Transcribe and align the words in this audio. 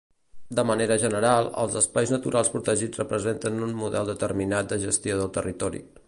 De 0.59 0.63
manera 0.69 0.95
general, 1.01 1.49
els 1.63 1.75
espais 1.81 2.13
naturals 2.15 2.49
protegits 2.55 3.01
representen 3.03 3.63
un 3.67 3.75
model 3.83 4.09
determinat 4.13 4.73
de 4.73 4.81
gestió 4.87 5.19
del 5.21 5.33
territori. 5.37 5.83